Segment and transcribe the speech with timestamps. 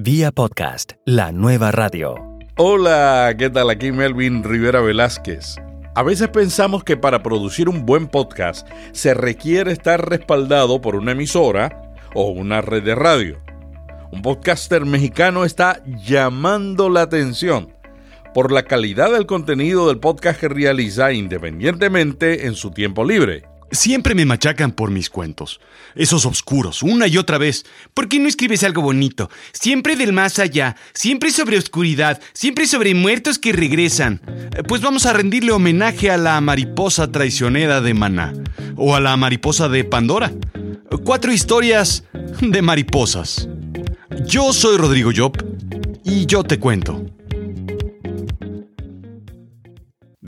[0.00, 2.14] Vía podcast, la nueva radio.
[2.56, 3.68] Hola, ¿qué tal?
[3.68, 5.56] Aquí Melvin Rivera Velázquez.
[5.96, 11.10] A veces pensamos que para producir un buen podcast se requiere estar respaldado por una
[11.10, 13.42] emisora o una red de radio.
[14.12, 17.74] Un podcaster mexicano está llamando la atención
[18.34, 23.42] por la calidad del contenido del podcast que realiza independientemente en su tiempo libre.
[23.70, 25.60] Siempre me machacan por mis cuentos.
[25.94, 27.66] Esos oscuros, una y otra vez.
[27.92, 29.30] ¿Por qué no escribes algo bonito?
[29.52, 34.20] Siempre del más allá, siempre sobre oscuridad, siempre sobre muertos que regresan.
[34.56, 38.32] Eh, Pues vamos a rendirle homenaje a la mariposa traicionera de Maná.
[38.76, 40.32] O a la mariposa de Pandora.
[41.04, 42.04] Cuatro historias
[42.40, 43.48] de mariposas.
[44.26, 45.36] Yo soy Rodrigo Job
[46.04, 47.04] y yo te cuento.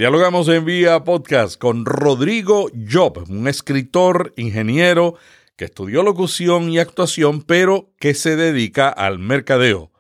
[0.01, 5.17] Dialogamos en vía podcast con Rodrigo Job, un escritor, ingeniero
[5.57, 9.93] que estudió locución y actuación, pero que se dedica al mercadeo.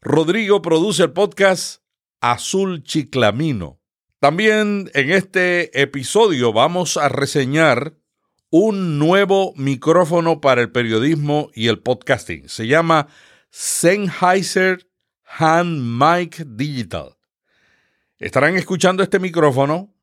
[0.00, 1.82] Rodrigo produce el podcast
[2.20, 3.80] Azul Chiclamino.
[4.20, 7.94] También en este episodio vamos a reseñar
[8.50, 12.48] un nuevo micrófono para el periodismo y el podcasting.
[12.48, 13.08] Se llama
[13.50, 14.86] Sennheiser
[15.24, 17.17] Hand Mic Digital.
[18.18, 19.94] Estarán escuchando este micrófono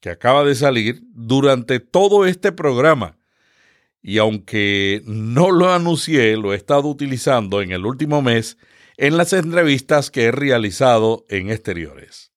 [0.00, 3.18] que acaba de salir durante todo este programa.
[4.02, 8.56] Y aunque no lo anuncié, lo he estado utilizando en el último mes
[8.96, 12.32] en las entrevistas que he realizado en exteriores.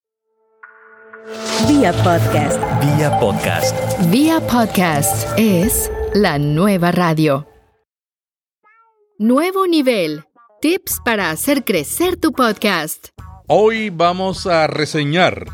[1.67, 2.59] Vía podcast.
[2.81, 4.11] Vía podcast.
[4.11, 7.47] Vía podcast es la nueva radio.
[9.17, 10.25] Nuevo nivel.
[10.61, 13.12] Tips para hacer crecer tu podcast.
[13.47, 15.45] Hoy vamos a reseñar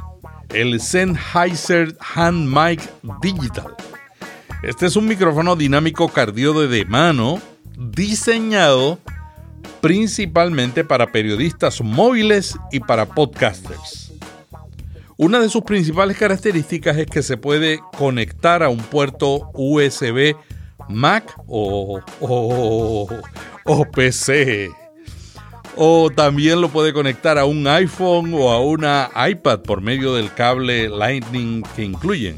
[0.54, 2.88] el Sennheiser Hand Mic
[3.20, 3.76] Digital.
[4.62, 7.42] Este es un micrófono dinámico cardioide de mano
[7.76, 9.00] diseñado
[9.82, 14.14] principalmente para periodistas móviles y para podcasters.
[15.18, 20.36] Una de sus principales características es que se puede conectar a un puerto USB
[20.90, 23.08] Mac o, o,
[23.66, 24.70] o PC.
[25.82, 30.34] O también lo puede conectar a un iPhone o a una iPad por medio del
[30.34, 32.38] cable Lightning que incluyen.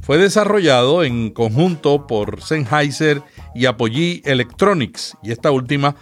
[0.00, 3.22] Fue desarrollado en conjunto por Sennheiser
[3.54, 5.94] y Apogee Electronics y esta última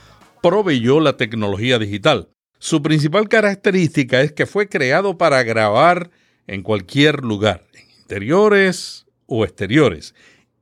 [0.42, 2.30] proveyó la tecnología digital.
[2.58, 6.10] Su principal característica es que fue creado para grabar
[6.46, 10.14] en cualquier lugar, en interiores o exteriores,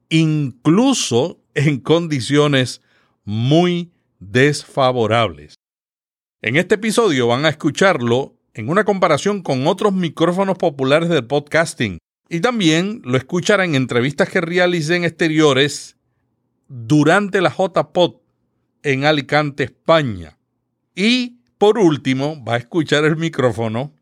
[0.09, 2.81] incluso en condiciones
[3.25, 5.62] muy desfavorables.
[6.45, 11.99] En este episodio van a escucharlo en una comparación con otros micrófonos populares del podcasting
[12.29, 15.97] y también lo escucharán en entrevistas que realicé en exteriores
[16.67, 18.17] durante la JPod
[18.83, 20.37] en Alicante, España.
[20.97, 23.95] Y por último, va a escuchar el micrófono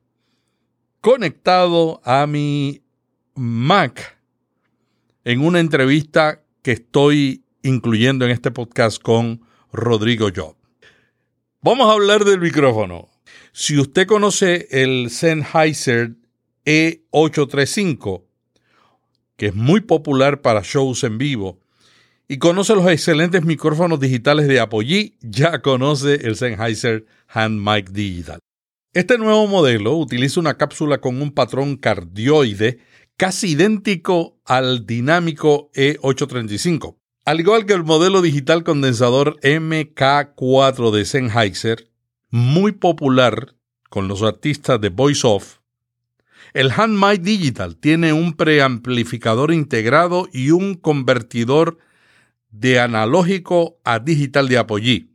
[1.03, 2.81] conectado a mi
[3.35, 4.19] Mac
[5.25, 9.43] en una entrevista que estoy incluyendo en este podcast con
[9.75, 10.60] Rodrigo Job.
[11.63, 13.11] Vamos a hablar del micrófono.
[13.53, 16.17] Si usted conoce el Sennheiser
[16.65, 18.25] E835,
[19.37, 21.61] que es muy popular para shows en vivo,
[22.27, 28.39] y conoce los excelentes micrófonos digitales de Apogee, ya conoce el Sennheiser Hand Mic Digital.
[28.95, 32.79] Este nuevo modelo utiliza una cápsula con un patrón cardioide
[33.19, 37.00] casi idéntico al dinámico E835.
[37.31, 41.89] Al igual que el modelo digital condensador MK4 de Sennheiser,
[42.29, 43.55] muy popular
[43.89, 45.59] con los artistas de Voice Off,
[46.55, 51.79] el Hand Mic Digital tiene un preamplificador integrado y un convertidor
[52.51, 55.11] de analógico a digital de Apogee.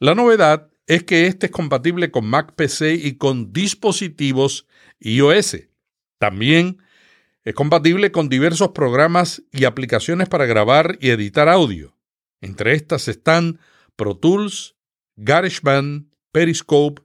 [0.00, 4.66] La novedad es que este es compatible con Mac PC y con dispositivos
[5.00, 5.60] iOS.
[6.18, 6.82] También
[7.44, 11.96] es compatible con diversos programas y aplicaciones para grabar y editar audio.
[12.40, 13.58] Entre estas están
[13.96, 14.76] Pro Tools,
[15.16, 17.02] GarageBand, Periscope,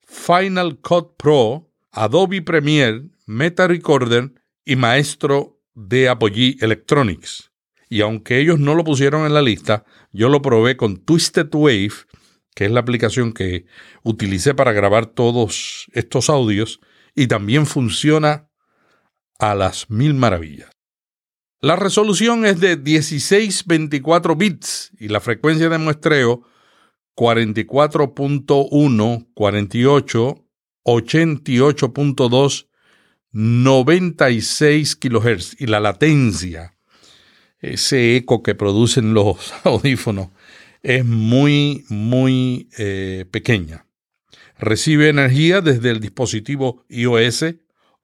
[0.00, 4.32] Final Cut Pro, Adobe Premiere, Meta Recorder
[4.64, 7.52] y Maestro de Apogee Electronics.
[7.88, 11.92] Y aunque ellos no lo pusieron en la lista, yo lo probé con Twisted Wave,
[12.54, 13.66] que es la aplicación que
[14.02, 16.80] utilicé para grabar todos estos audios,
[17.14, 18.45] y también funciona
[19.38, 20.70] a las mil maravillas.
[21.60, 26.42] La resolución es de 1624 bits y la frecuencia de muestreo
[27.16, 30.44] 44.1, 48,
[30.84, 32.66] 88.2,
[33.32, 36.76] 96 kHz y la latencia,
[37.58, 40.28] ese eco que producen los audífonos,
[40.82, 43.86] es muy, muy eh, pequeña.
[44.58, 47.44] Recibe energía desde el dispositivo iOS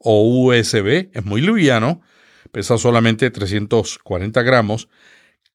[0.02, 2.00] o USB, es muy liviano,
[2.50, 4.88] pesa solamente 340 gramos,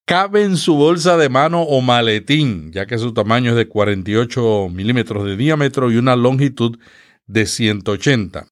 [0.06, 4.70] cabe en su bolsa de mano o maletín, ya que su tamaño es de 48
[4.72, 6.80] milímetros de diámetro y una longitud
[7.26, 8.48] de 180.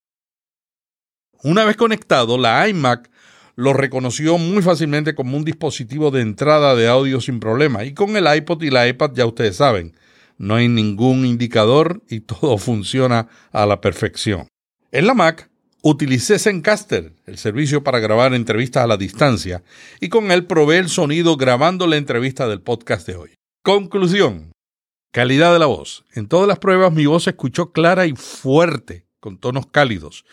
[1.44, 3.10] Una vez conectado, la iMac
[3.56, 7.86] lo reconoció muy fácilmente como un dispositivo de entrada de audio sin problema.
[7.86, 9.96] Y con el iPod y la iPad ya ustedes saben,
[10.38, 14.48] no hay ningún indicador y todo funciona a la perfección.
[14.92, 15.50] En la Mac
[15.88, 19.64] utilicé Zencaster, el servicio para grabar entrevistas a la distancia,
[20.02, 23.36] y con él probé el sonido grabando la entrevista del podcast de hoy.
[23.62, 24.52] Conclusión.
[25.12, 26.04] Calidad de la voz.
[26.16, 30.26] En todas las pruebas mi voz se escuchó clara y fuerte, con tonos cálidos.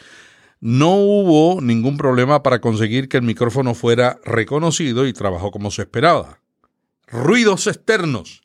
[0.60, 5.82] No hubo ningún problema para conseguir que el micrófono fuera reconocido y trabajó como se
[5.82, 6.38] esperaba.
[7.08, 8.42] Ruidos externos.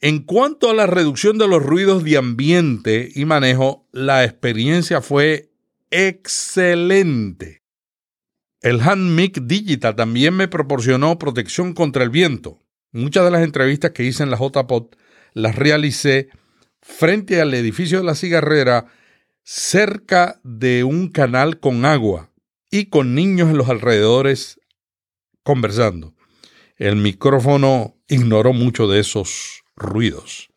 [0.00, 5.50] En cuanto a la reducción de los ruidos de ambiente y manejo, la experiencia fue
[5.96, 7.62] excelente.
[8.60, 12.62] El HandMic Digital también me proporcionó protección contra el viento.
[12.92, 14.96] Muchas de las entrevistas que hice en la JPOT
[15.32, 16.28] las realicé
[16.82, 18.86] frente al edificio de la cigarrera
[19.42, 22.30] cerca de un canal con agua
[22.70, 24.60] y con niños en los alrededores
[25.42, 26.14] conversando.
[26.76, 30.50] El micrófono ignoró mucho de esos ruidos.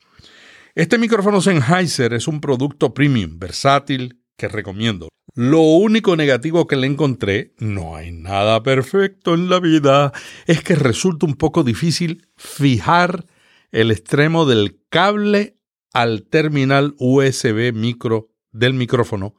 [0.76, 5.10] Este micrófono Sennheiser es un producto premium, versátil, que recomiendo.
[5.36, 10.12] Lo único negativo que le encontré, no hay nada perfecto en la vida,
[10.48, 13.28] es que resulta un poco difícil fijar
[13.72, 15.58] el extremo del cable
[15.94, 19.36] al terminal USB micro del micrófono,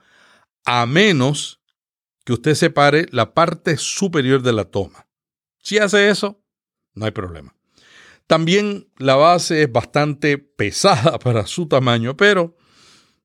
[0.65, 1.61] a menos
[2.25, 5.09] que usted separe la parte superior de la toma.
[5.59, 6.41] Si hace eso,
[6.95, 7.57] no hay problema.
[8.27, 12.57] También la base es bastante pesada para su tamaño, pero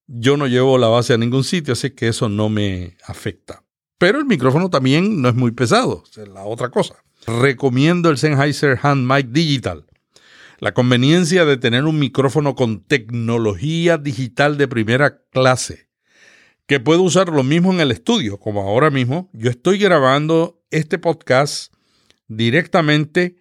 [0.07, 3.63] yo no llevo la base a ningún sitio, así que eso no me afecta.
[3.97, 6.95] Pero el micrófono también no es muy pesado, es la otra cosa.
[7.27, 9.85] Recomiendo el Sennheiser Hand Mic Digital.
[10.59, 15.89] La conveniencia de tener un micrófono con tecnología digital de primera clase,
[16.65, 19.29] que puedo usar lo mismo en el estudio, como ahora mismo.
[19.33, 21.73] Yo estoy grabando este podcast
[22.27, 23.37] directamente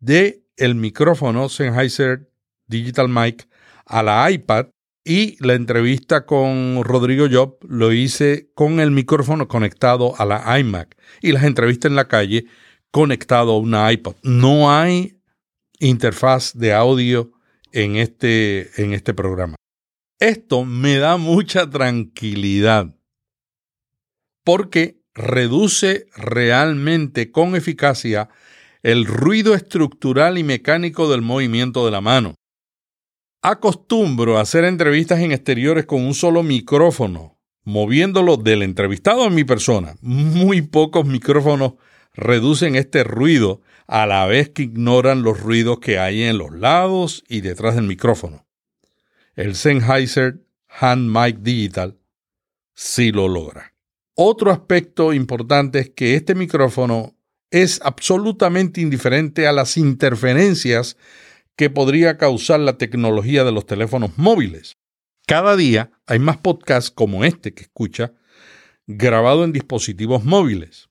[0.00, 2.30] de el micrófono Sennheiser
[2.66, 3.48] Digital Mic
[3.84, 4.66] a la iPad
[5.04, 10.96] y la entrevista con Rodrigo Job lo hice con el micrófono conectado a la iMac
[11.20, 12.46] y las entrevistas en la calle
[12.90, 14.16] conectado a una iPod.
[14.22, 15.18] No hay
[15.80, 17.32] interfaz de audio
[17.72, 19.56] en este, en este programa.
[20.20, 22.94] Esto me da mucha tranquilidad
[24.44, 28.28] porque reduce realmente con eficacia
[28.82, 32.34] el ruido estructural y mecánico del movimiento de la mano.
[33.44, 39.42] Acostumbro a hacer entrevistas en exteriores con un solo micrófono, moviéndolo del entrevistado a mi
[39.42, 39.96] persona.
[40.00, 41.72] Muy pocos micrófonos
[42.14, 47.24] reducen este ruido a la vez que ignoran los ruidos que hay en los lados
[47.28, 48.46] y detrás del micrófono.
[49.34, 51.98] El Sennheiser Hand Mic Digital
[52.74, 53.74] sí lo logra.
[54.14, 57.16] Otro aspecto importante es que este micrófono
[57.50, 60.96] es absolutamente indiferente a las interferencias
[61.56, 64.76] que podría causar la tecnología de los teléfonos móviles.
[65.26, 68.12] Cada día hay más podcasts como este que escucha
[68.86, 70.90] grabado en dispositivos móviles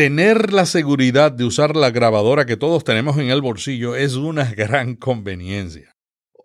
[0.00, 4.44] tener la seguridad de usar la grabadora que todos tenemos en el bolsillo es una
[4.56, 5.94] gran conveniencia.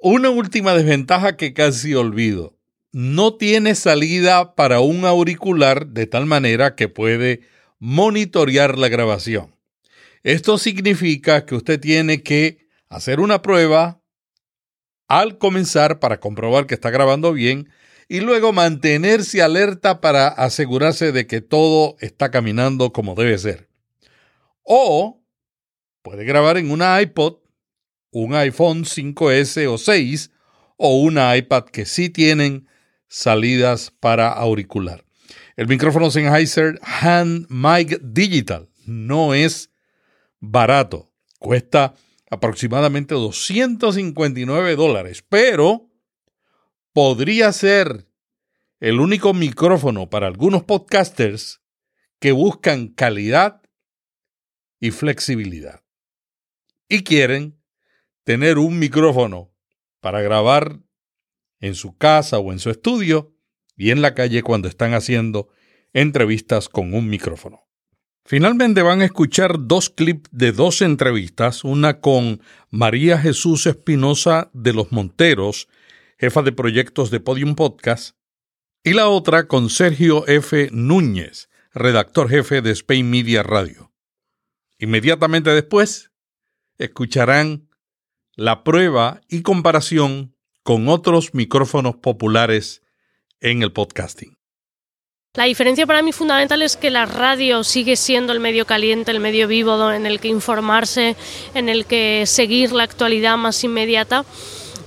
[0.01, 2.57] Una última desventaja que casi olvido.
[2.91, 7.41] No tiene salida para un auricular de tal manera que puede
[7.79, 9.55] monitorear la grabación.
[10.23, 12.64] Esto significa que usted tiene que
[12.95, 14.01] hacer una prueba
[15.07, 17.69] al comenzar para comprobar que está grabando bien
[18.07, 23.69] y luego mantenerse alerta para asegurarse de que todo está caminando como debe ser.
[24.63, 25.21] O
[26.01, 27.37] puede grabar en una iPod,
[28.11, 30.31] un iPhone 5S o 6
[30.77, 32.67] o una iPad que sí tienen
[33.07, 35.03] salidas para auricular.
[35.57, 39.71] El micrófono Sennheiser Hand Mic Digital no es
[40.39, 41.11] barato.
[41.39, 41.93] Cuesta
[42.29, 45.89] aproximadamente 259 dólares, pero
[46.93, 48.07] podría ser
[48.79, 51.61] el único micrófono para algunos podcasters
[52.19, 53.61] que buscan calidad
[54.79, 55.83] y flexibilidad.
[56.87, 57.59] Y quieren
[58.23, 59.53] tener un micrófono
[59.99, 60.79] para grabar
[61.59, 63.35] en su casa o en su estudio
[63.75, 65.49] y en la calle cuando están haciendo
[65.93, 67.64] entrevistas con un micrófono.
[68.27, 72.41] Finalmente van a escuchar dos clips de dos entrevistas, una con
[72.71, 75.67] María Jesús Espinosa de los Monteros,
[76.17, 78.17] jefa de proyectos de Podium Podcast,
[78.83, 80.69] y la otra con Sergio F.
[80.71, 83.91] Núñez, redactor jefe de Spain Media Radio.
[84.79, 86.11] Inmediatamente después,
[86.79, 87.69] escucharán
[88.35, 92.81] la prueba y comparación con otros micrófonos populares
[93.39, 94.34] en el podcasting.
[95.35, 99.19] La diferencia para mí fundamental es que la radio sigue siendo el medio caliente, el
[99.19, 101.17] medio vivo en el que informarse,
[101.53, 104.23] en el que seguir la actualidad más inmediata.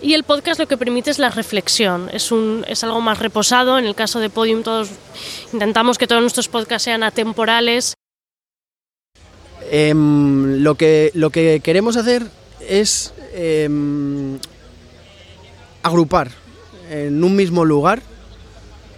[0.01, 2.33] Y el podcast lo que permite es la reflexión, es,
[2.83, 3.79] algo más reposado.
[3.79, 4.89] En el caso de Podium todos
[5.53, 7.95] intentamos que todos nuestros podcasts sean atemporales.
[9.71, 12.23] Em, lo, que, lo que queremos hacer
[12.67, 14.39] es em,
[15.83, 16.31] agrupar
[16.89, 18.01] en un mismo lugar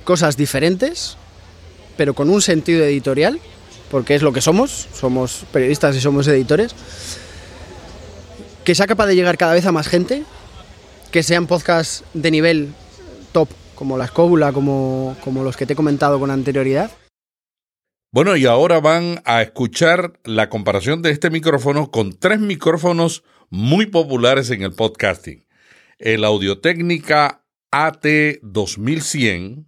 [0.04, 1.16] cosas diferentes,
[2.00, 3.38] pero con un sentido editorial,
[3.90, 6.74] porque es lo que somos, somos periodistas y somos editores,
[8.64, 10.22] que sea capaz de llegar cada vez a más gente,
[11.10, 12.72] que sean podcasts de nivel
[13.32, 16.90] top, como la Escóbula, como, como los que te he comentado con anterioridad.
[18.12, 23.84] Bueno, y ahora van a escuchar la comparación de este micrófono con tres micrófonos muy
[23.84, 25.44] populares en el podcasting.
[25.98, 29.66] El Audio-Técnica AT2100,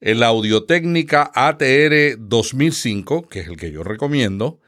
[0.00, 4.60] el Audio-Técnica ATR 2005, que es el que yo recomiendo,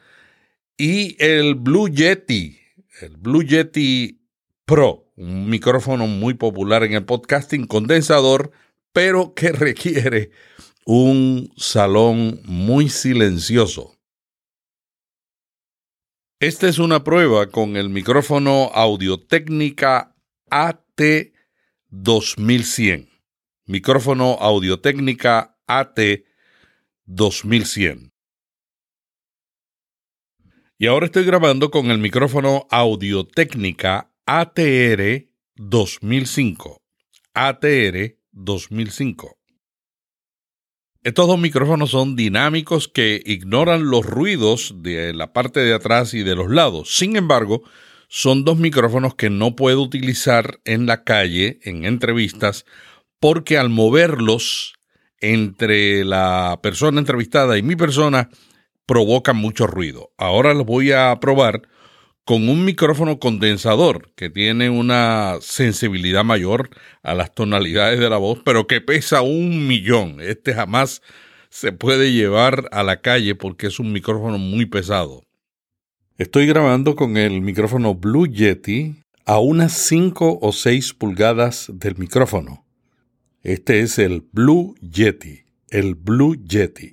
[0.76, 2.58] y el Blue Yeti,
[3.00, 4.20] el Blue Yeti
[4.64, 8.52] Pro, un micrófono muy popular en el podcasting, condensador,
[8.92, 10.30] pero que requiere
[10.84, 13.96] un salón muy silencioso.
[16.40, 20.16] Esta es una prueba con el micrófono Audio-Técnica
[20.50, 23.11] AT2100.
[23.72, 28.12] Micrófono Audio-Técnica AT2100.
[30.76, 36.82] Y ahora estoy grabando con el micrófono Audio-Técnica ATR 2005.
[37.32, 39.38] ATR 2005.
[41.02, 46.22] Estos dos micrófonos son dinámicos que ignoran los ruidos de la parte de atrás y
[46.22, 46.94] de los lados.
[46.94, 47.62] Sin embargo,
[48.08, 52.66] son dos micrófonos que no puedo utilizar en la calle, en entrevistas,
[53.22, 54.74] porque al moverlos
[55.20, 58.30] entre la persona entrevistada y mi persona
[58.84, 60.10] provocan mucho ruido.
[60.18, 61.62] Ahora los voy a probar
[62.24, 66.70] con un micrófono condensador que tiene una sensibilidad mayor
[67.04, 70.20] a las tonalidades de la voz, pero que pesa un millón.
[70.20, 71.00] Este jamás
[71.48, 75.22] se puede llevar a la calle porque es un micrófono muy pesado.
[76.18, 82.64] Estoy grabando con el micrófono Blue Yeti a unas 5 o 6 pulgadas del micrófono.
[83.42, 86.92] Este es el Blue Yeti, el Blue Yeti.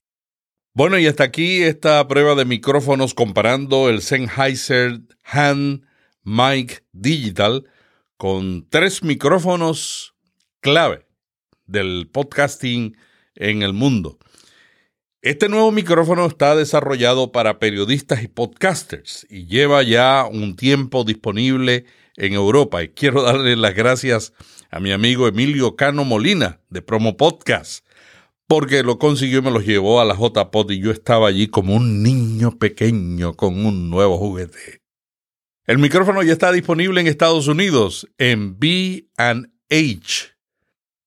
[0.74, 5.84] Bueno, y hasta aquí esta prueba de micrófonos comparando el Sennheiser Hand
[6.24, 7.70] Mic Digital
[8.18, 10.16] con tres micrófonos
[10.60, 11.06] clave
[11.68, 12.98] del podcasting
[13.36, 14.18] en el mundo.
[15.22, 21.86] Este nuevo micrófono está desarrollado para periodistas y podcasters y lleva ya un tiempo disponible
[22.16, 22.82] en Europa.
[22.82, 27.84] Y quiero darle las gracias a mi amigo Emilio Cano Molina de Promo Podcast
[28.50, 31.76] porque lo consiguió y me los llevó a la JPod y yo estaba allí como
[31.76, 34.82] un niño pequeño con un nuevo juguete.
[35.68, 39.06] El micrófono ya está disponible en Estados Unidos en B&H.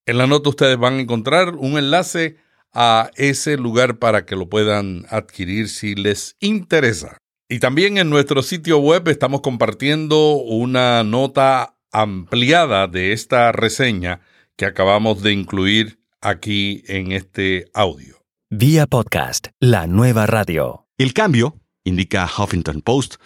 [0.06, 2.36] En la nota ustedes van a encontrar un enlace
[2.72, 7.18] a ese lugar para que lo puedan adquirir si les interesa.
[7.48, 14.22] Y también en nuestro sitio web estamos compartiendo una nota ampliada de esta reseña
[14.56, 18.24] que acabamos de incluir aquí en este audio.
[18.48, 20.86] Vía podcast, la nueva radio.
[20.96, 23.16] El cambio, indica Huffington Post,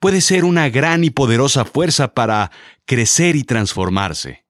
[0.00, 2.50] puede ser una gran y poderosa fuerza para
[2.86, 4.46] crecer y transformarse.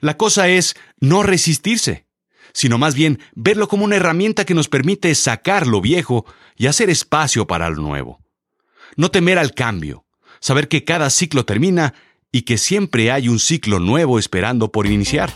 [0.00, 2.06] La cosa es no resistirse,
[2.52, 6.24] sino más bien verlo como una herramienta que nos permite sacar lo viejo
[6.56, 8.20] y hacer espacio para lo nuevo.
[8.96, 10.06] No temer al cambio,
[10.40, 11.94] saber que cada ciclo termina
[12.34, 15.30] y que siempre hay un ciclo nuevo esperando por iniciar.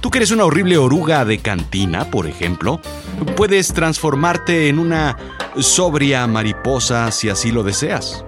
[0.00, 2.80] Tú que eres una horrible oruga de cantina, por ejemplo,
[3.36, 5.16] puedes transformarte en una
[5.60, 8.24] sobria mariposa si así lo deseas.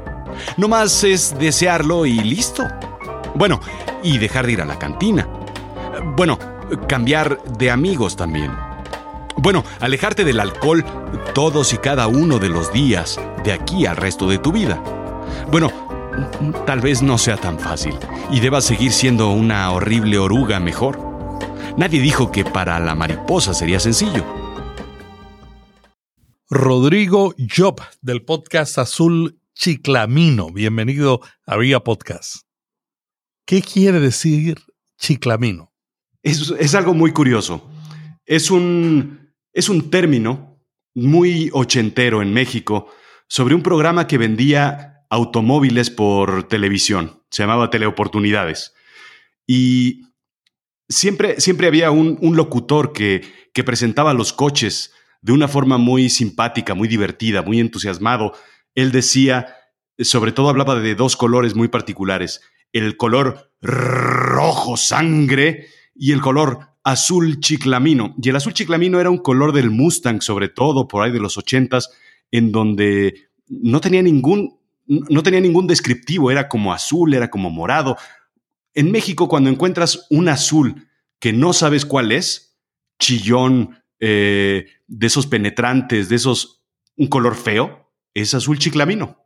[0.56, 2.62] No más es desearlo y listo.
[3.34, 3.60] Bueno,
[4.04, 5.28] y dejar de ir a la cantina.
[6.16, 6.38] Bueno,
[6.88, 8.52] cambiar de amigos también.
[9.36, 10.84] Bueno, alejarte del alcohol
[11.34, 14.80] todos y cada uno de los días, de aquí al resto de tu vida.
[15.50, 15.91] Bueno,
[16.66, 17.94] tal vez no sea tan fácil
[18.30, 20.98] y debas seguir siendo una horrible oruga mejor.
[21.76, 24.24] Nadie dijo que para la mariposa sería sencillo.
[26.50, 30.50] Rodrigo Job del podcast Azul Chiclamino.
[30.50, 32.42] Bienvenido a Vía Podcast.
[33.46, 34.58] ¿Qué quiere decir
[34.98, 35.72] chiclamino?
[36.22, 37.68] Es, es algo muy curioso.
[38.26, 40.60] Es un, es un término
[40.94, 42.88] muy ochentero en México
[43.28, 47.22] sobre un programa que vendía automóviles por televisión.
[47.28, 48.72] Se llamaba Teleoportunidades.
[49.46, 50.06] Y
[50.88, 53.20] siempre, siempre había un, locutor que,
[53.52, 58.32] que presentaba los coches de una forma muy simpática, muy divertida, muy entusiasmado.
[58.74, 59.54] Él decía,
[59.98, 62.40] sobre todo hablaba de dos colores muy particulares,
[62.72, 68.14] el color rojo sangre y el color azul chiclamino.
[68.22, 71.36] Y el azul chiclamino era un color del Mustang, sobre todo por ahí de los
[71.36, 71.90] ochentas,
[72.30, 77.96] en donde no tenía ningún, no tenía ningún descriptivo, era como azul, era como morado.
[78.74, 82.58] En México, cuando encuentras un azul que no sabes cuál es,
[82.98, 86.64] chillón, eh, de esos penetrantes, de esos,
[86.96, 89.24] un color feo, es azul chiclamino.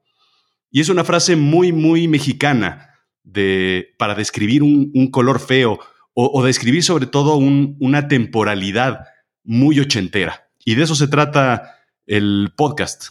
[0.71, 2.91] Y es una frase muy, muy mexicana
[3.23, 5.79] de, para describir un, un color feo
[6.19, 9.05] o, describir sobre todo una temporalidad
[9.45, 10.49] muy ochentera.
[10.65, 13.09] Y de eso se trata el podcast.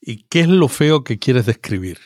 [0.00, 1.98] ¿Y qué es lo feo que quieres describir?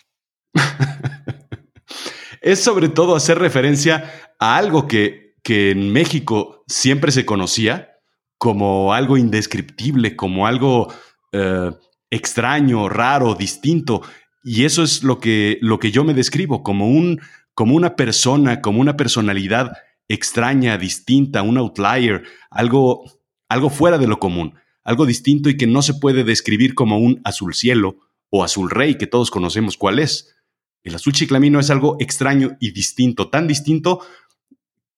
[2.40, 7.92] es sobre todo hacer referencia a algo que, que en México siempre se conocía,
[8.38, 10.92] como algo indescriptible, como algo
[11.30, 11.70] eh,
[12.10, 14.02] extraño, raro, distinto.
[14.42, 17.20] Y eso es lo que, lo que yo me describo, como, un,
[17.54, 19.72] como una persona, como una personalidad
[20.08, 23.04] extraña, distinta, un outlier, algo,
[23.48, 24.54] algo fuera de lo común,
[24.84, 27.96] algo distinto y que no se puede describir como un azul cielo
[28.30, 30.34] o azul rey, que todos conocemos cuál es.
[30.82, 34.00] El azul chiclamino es algo extraño y distinto, tan distinto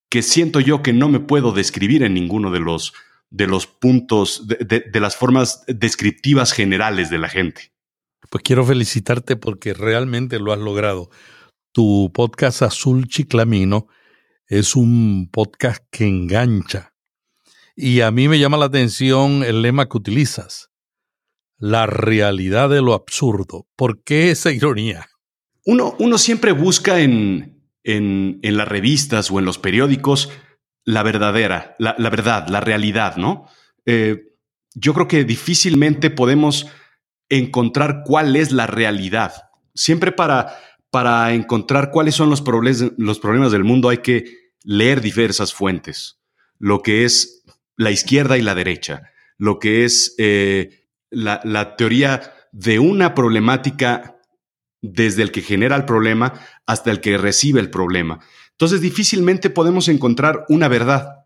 [0.09, 2.93] que siento yo que no me puedo describir en ninguno de los
[3.35, 7.73] de los puntos, de, las formas descriptivas generales de la gente.
[8.31, 11.11] Pues quiero felicitarte porque realmente lo has logrado.
[11.73, 13.89] Tu podcast Azul Chiclamino
[14.47, 16.94] es un podcast que engancha.
[17.77, 20.71] Y a mí me llama la atención el lema que utilizas,
[21.59, 23.67] la realidad de lo absurdo.
[23.77, 25.09] ¿Por qué esa ironía?
[25.67, 30.31] Uno, uno siempre busca en, en, en las revistas o en los periódicos
[30.85, 33.47] la verdadera, la, verdad, la realidad, ¿no?
[33.87, 34.35] Eh,
[34.75, 36.67] yo creo que difícilmente podemos
[37.29, 39.33] encontrar cuál es la realidad.
[39.75, 40.57] Siempre para,
[40.91, 44.25] para encontrar cuáles son los, problemas, los problemas del mundo hay que
[44.63, 46.21] leer diversas fuentes.
[46.59, 47.34] Lo que es
[47.77, 54.17] la izquierda y la derecha, lo que es eh, la, la teoría de una problemática
[54.81, 56.35] desde el que genera el problema
[56.67, 58.21] hasta el que recibe el problema.
[58.53, 61.25] Entonces difícilmente podemos encontrar una verdad.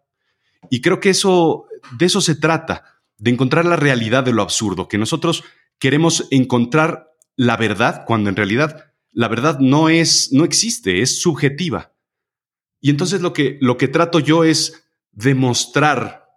[0.70, 1.66] Y creo que eso,
[1.98, 5.44] de eso se trata, de encontrar la realidad de lo absurdo, que nosotros
[5.78, 11.92] queremos encontrar la verdad cuando en realidad la verdad no es, no existe, es subjetiva.
[12.80, 16.27] Y entonces lo que, lo que trato yo es demostrar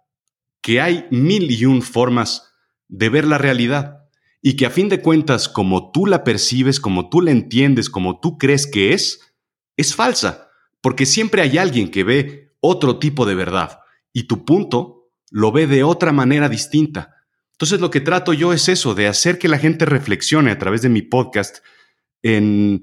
[0.62, 2.54] que hay mil y un formas
[2.88, 4.08] de ver la realidad
[4.40, 8.20] y que a fin de cuentas, como tú la percibes, como tú la entiendes, como
[8.20, 9.34] tú crees que es,
[9.76, 10.48] es falsa
[10.82, 13.78] porque siempre hay alguien que ve otro tipo de verdad
[14.12, 17.14] y tu punto lo ve de otra manera distinta.
[17.52, 20.82] Entonces lo que trato yo es eso, de hacer que la gente reflexione a través
[20.82, 21.58] de mi podcast
[22.22, 22.82] en,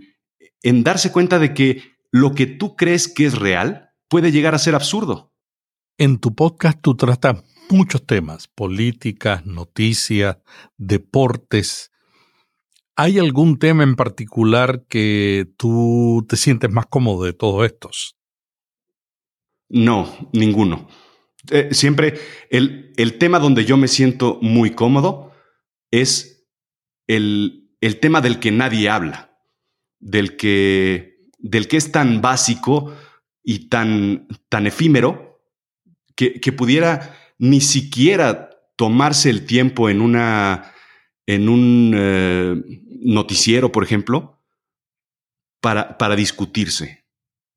[0.63, 4.59] en darse cuenta de que lo que tú crees que es real puede llegar a
[4.59, 5.35] ser absurdo.
[5.97, 10.37] En tu podcast tú tratas muchos temas, políticas, noticias,
[10.77, 11.91] deportes.
[12.95, 18.17] ¿Hay algún tema en particular que tú te sientes más cómodo de todos estos?
[19.69, 20.87] No, ninguno.
[21.51, 25.31] Eh, siempre el, el, tema donde yo me siento muy cómodo
[25.89, 26.45] es
[27.07, 29.37] el, el, tema del que nadie habla,
[29.99, 32.93] del que, del que es tan básico
[33.41, 35.41] y tan, tan efímero
[36.15, 40.73] que, que pudiera ni siquiera tomarse el tiempo en una
[41.25, 42.55] en un eh,
[43.01, 44.41] noticiero, por ejemplo,
[45.61, 47.05] para, para discutirse.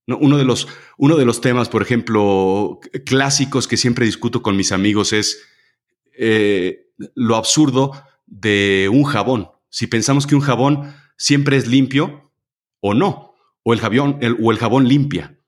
[0.06, 0.68] Uno, de los,
[0.98, 5.42] uno de los temas, por ejemplo, clásicos que siempre discuto con mis amigos es
[6.18, 7.92] eh, lo absurdo
[8.26, 9.48] de un jabón.
[9.70, 12.30] Si pensamos que un jabón siempre es limpio
[12.80, 15.38] o no, o el jabón, o el jabón limpia,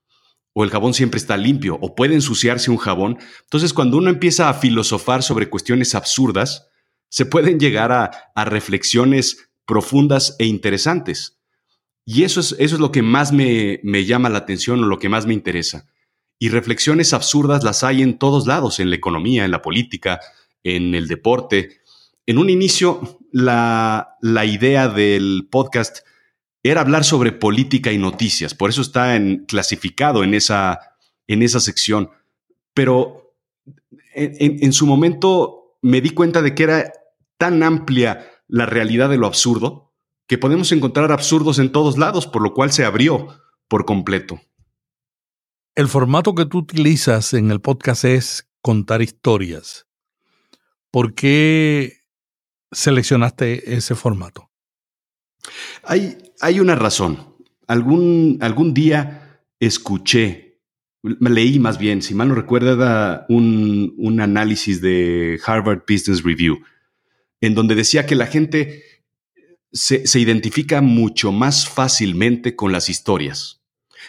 [0.57, 3.17] o el jabón siempre está limpio, o puede ensuciarse un jabón.
[3.43, 6.69] Entonces, cuando uno empieza a filosofar sobre cuestiones absurdas,
[7.09, 11.37] se pueden llegar a, reflexiones profundas e interesantes.
[12.05, 14.97] Y eso es, eso es lo que más me, me llama la atención o lo
[14.97, 15.87] que más me interesa.
[16.39, 20.21] Y reflexiones absurdas las hay en todos lados, en la economía, en la política,
[20.63, 21.81] en el deporte.
[22.25, 26.05] en un inicio la, la idea del podcast
[26.71, 29.15] era hablar sobre política y noticias, por eso está
[29.47, 30.79] clasificado en esa,
[31.27, 32.09] en esa sección.
[32.73, 33.35] Pero
[34.15, 36.91] en, su momento me di cuenta de que era
[37.37, 39.93] tan amplia la realidad de lo absurdo
[40.27, 43.27] que podemos encontrar absurdos en todos lados, por lo cual se abrió
[43.67, 44.41] por completo.
[45.75, 49.85] El formato que tú utilizas en el podcast es contar historias.
[50.89, 51.99] ¿Por qué
[52.71, 54.49] seleccionaste ese formato?
[55.83, 57.35] Hay, hay una razón.
[57.67, 60.59] Algún, algún día escuché,
[61.01, 66.59] leí más bien, si mal no recuerda, un, un análisis de Harvard Business Review,
[67.41, 68.83] en donde decía que la gente
[69.71, 73.61] se, se, identifica mucho más fácilmente con las historias.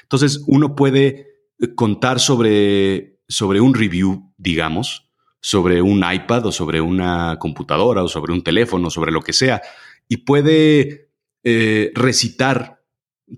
[0.03, 1.27] Entonces, uno puede
[1.75, 8.33] contar sobre, sobre un review, digamos, sobre un iPad o sobre una computadora o sobre
[8.33, 9.63] un teléfono, sobre lo que sea,
[10.09, 11.06] y puede
[11.49, 12.83] eh, recitar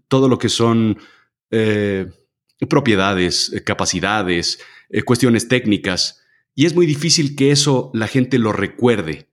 [0.08, 0.96] todo lo que son
[1.50, 2.06] eh,
[2.66, 4.60] propiedades, eh, capacidades,
[5.04, 6.22] cuestiones técnicas,
[6.54, 9.28] y es muy difícil que eso la gente lo recuerde.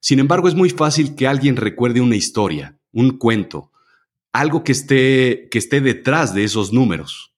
[0.00, 3.72] Sin embargo, es muy fácil que alguien recuerde una historia, un cuento,
[4.34, 7.32] algo que esté, que esté detrás de esos números.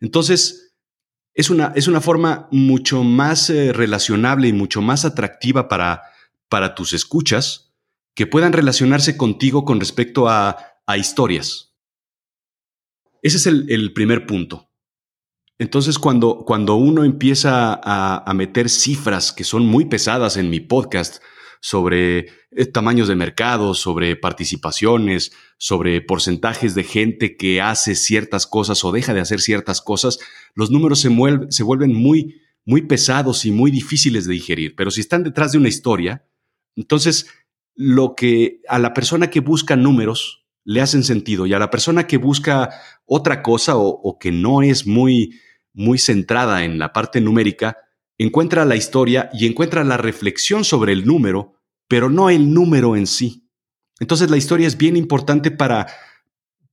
[0.00, 0.76] Entonces,
[1.32, 6.02] es una, es una forma mucho más relacionable y mucho más atractiva para,
[6.50, 7.73] para tus escuchas
[8.14, 11.74] que puedan relacionarse contigo con respecto a, a historias.
[13.22, 14.70] Ese es el, el, primer punto.
[15.58, 20.60] Entonces, cuando, cuando uno empieza a, a meter cifras que son muy pesadas en mi
[20.60, 21.22] podcast,
[21.64, 28.84] sobre eh, tamaños de mercado, sobre participaciones, sobre porcentajes de gente que hace ciertas cosas
[28.84, 30.18] o deja de hacer ciertas cosas,
[30.54, 31.08] los números se,
[31.48, 34.74] se vuelven muy, muy pesados y muy difíciles de digerir.
[34.76, 36.28] Pero si están detrás de una historia,
[36.76, 37.28] entonces
[37.74, 42.06] lo que a la persona que busca números le hacen sentido y a la persona
[42.06, 42.70] que busca
[43.04, 45.38] otra cosa o, que no es muy,
[45.72, 47.78] muy centrada en la parte numérica,
[48.16, 51.54] encuentra la historia y encuentra la reflexión sobre el número
[51.88, 53.48] pero no el número en sí.
[54.00, 55.86] Entonces la historia es bien importante para,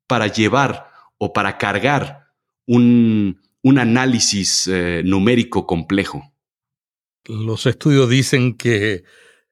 [0.07, 0.87] para llevar
[1.17, 2.27] o para cargar
[2.65, 6.33] un, un análisis eh, numérico complejo.
[7.25, 9.03] Los estudios dicen que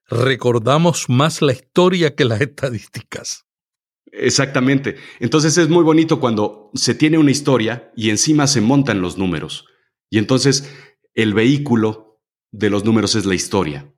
[0.09, 3.45] recordamos más la historia que las estadísticas.
[4.11, 4.95] Exactamente.
[5.19, 9.65] Entonces es muy bonito cuando se tiene una historia y encima se montan los números.
[10.09, 10.73] Y entonces
[11.13, 13.93] el vehículo de los números es la historia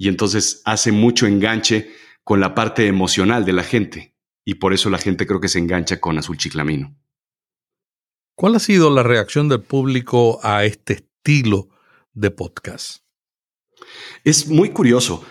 [0.00, 1.90] y entonces hace mucho enganche
[2.24, 5.58] con la parte emocional de la gente y por eso la gente creo que se
[5.58, 6.96] engancha con Azul Chiclamino.
[8.34, 11.68] ¿Cuál ha sido la reacción del público a este estilo
[12.14, 13.04] de podcast?
[14.24, 15.24] Es muy curioso.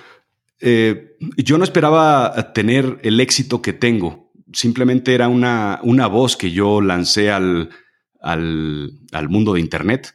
[0.59, 4.31] Eh, yo no esperaba tener el éxito que tengo.
[4.53, 7.69] Simplemente era una, una voz que yo lancé al,
[8.21, 10.13] al, al mundo de Internet.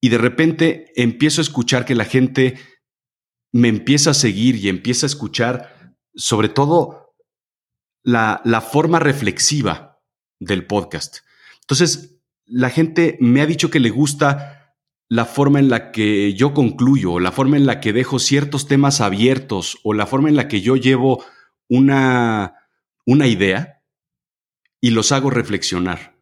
[0.00, 2.58] Y de repente empiezo a escuchar que la gente
[3.52, 7.14] me empieza a seguir y empieza a escuchar sobre todo
[8.02, 10.00] la, la forma reflexiva
[10.38, 11.18] del podcast.
[11.60, 14.67] Entonces, la gente me ha dicho que le gusta
[15.08, 19.00] la forma en la que yo concluyo, la forma en la que dejo ciertos temas
[19.00, 21.24] abiertos, o la forma en la que yo llevo
[21.68, 22.54] una,
[23.06, 23.82] una idea
[24.80, 26.16] y los hago reflexionar.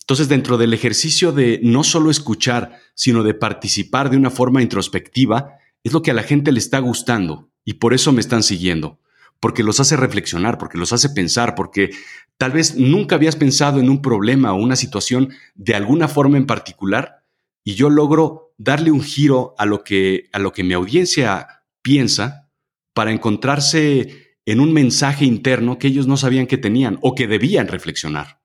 [0.00, 5.58] Entonces, dentro del ejercicio de no solo escuchar, sino de participar de una forma introspectiva,
[5.84, 8.98] es lo que a la gente le está gustando y por eso me están siguiendo,
[9.38, 11.90] porque los hace reflexionar, porque los hace pensar, porque
[12.36, 16.46] tal vez nunca habías pensado en un problema o una situación de alguna forma en
[16.46, 17.21] particular
[17.64, 22.50] y yo logro darle un giro a lo que, a lo que mi audiencia piensa
[22.94, 27.68] para encontrarse en un mensaje interno que ellos no sabían que tenían o que debían
[27.68, 28.40] reflexionar.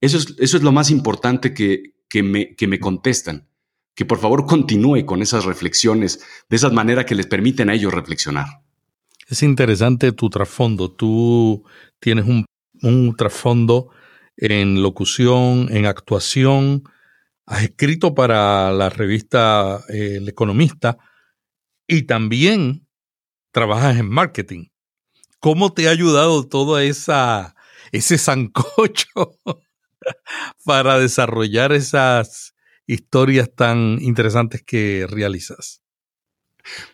[0.00, 3.48] Eso es, eso es lo más importante que, que, me, que me contestan
[3.94, 7.94] que por favor continúe con esas reflexiones de esa manera que les permiten a ellos
[7.94, 8.46] reflexionar.
[9.28, 10.90] Es interesante tu trasfondo.
[10.90, 11.64] Tú
[12.00, 12.44] tienes un,
[12.82, 13.90] un trasfondo
[14.36, 16.84] en locución, en actuación.
[17.46, 20.98] Has escrito para la revista eh, El Economista
[21.86, 22.86] y también
[23.52, 24.66] trabajas en marketing.
[25.40, 27.54] ¿Cómo te ha ayudado todo esa,
[27.92, 29.38] ese sancocho
[30.64, 32.54] para desarrollar esas
[32.86, 35.82] historias tan interesantes que realizas?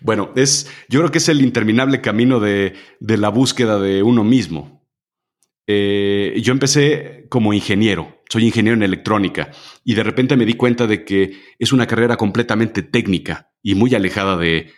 [0.00, 4.24] Bueno, es, yo creo que es el interminable camino de, de la búsqueda de uno
[4.24, 4.84] mismo.
[5.66, 9.50] Eh, yo empecé como ingeniero, soy ingeniero en electrónica
[9.84, 13.94] y de repente me di cuenta de que es una carrera completamente técnica y muy
[13.94, 14.72] alejada de,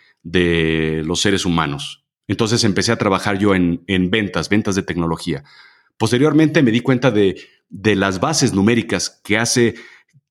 [1.05, 2.05] los seres humanos.
[2.27, 5.43] Entonces empecé a trabajar yo en, ventas, ventas de tecnología.
[5.97, 7.35] Posteriormente me di cuenta de,
[7.69, 9.75] las bases numéricas que hace,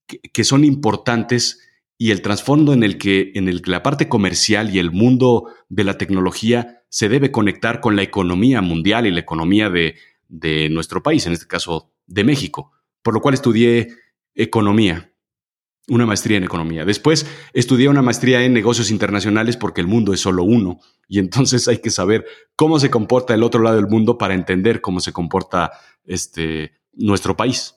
[0.07, 1.61] que, son importantes
[1.99, 5.85] y el trasfondo en el que en el la parte comercial y el mundo de
[5.85, 9.95] la tecnología se debe conectar con la economía mundial y la economía de,
[10.29, 13.89] de nuestro país, en este caso de México, por lo cual estudié
[14.35, 15.13] economía
[15.89, 16.85] una maestría en economía.
[16.85, 21.67] Después estudié una maestría en negocios internacionales porque el mundo es solo uno y entonces
[21.69, 22.25] hay que saber
[22.57, 25.73] cómo se comporta el otro lado del mundo para entender cómo se comporta
[26.05, 27.77] este, nuestro país.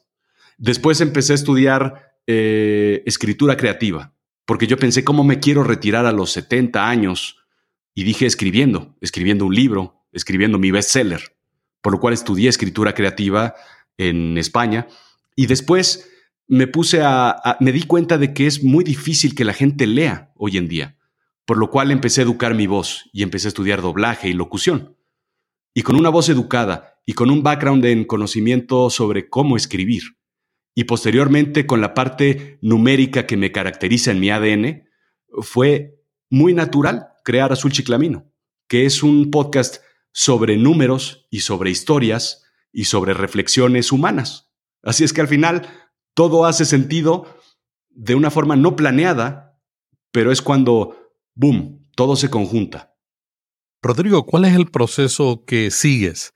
[0.58, 4.14] Después empecé a estudiar eh, escritura creativa
[4.46, 7.38] porque yo pensé cómo me quiero retirar a los 70 años
[7.96, 11.36] y dije escribiendo, escribiendo un libro, escribiendo mi bestseller,
[11.82, 13.56] por lo cual estudié escritura creativa
[13.98, 14.88] en España
[15.36, 16.10] y después
[16.48, 20.32] me puse a, me di cuenta de que es muy difícil que la gente lea
[20.36, 20.98] hoy en día,
[21.46, 24.98] por lo cual empecé a educar mi voz y empecé a estudiar doblaje y locución.
[25.74, 30.04] Y con una voz educada y con un background en conocimiento sobre cómo escribir,
[30.76, 34.84] y posteriormente con la parte numérica que me caracteriza en mi ADN,
[35.42, 38.32] fue muy natural crear Azul Chiclamino,
[38.68, 44.45] que es un podcast sobre números y sobre historias y sobre reflexiones humanas.
[44.86, 45.68] Así es que al final
[46.14, 47.26] todo hace sentido
[47.90, 49.60] de una forma no planeada,
[50.12, 50.96] pero es cuando,
[51.34, 52.96] boom, todo se conjunta.
[53.82, 56.34] Rodrigo, ¿cuál es el proceso que sigues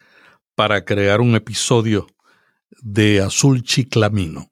[0.55, 2.07] para crear un episodio
[2.81, 4.51] de Azul Chiclamino?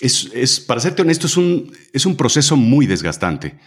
[0.00, 3.58] Es, es para serte honesto, es un, es un proceso muy desgastante.